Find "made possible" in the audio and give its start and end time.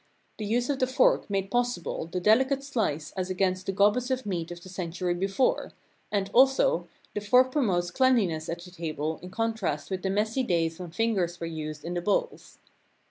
1.29-2.07